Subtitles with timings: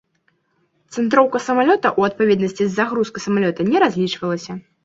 [0.97, 4.53] Цэнтроўка самалёта ў адпаведнасці з загрузкай самалёта не разлічвалася.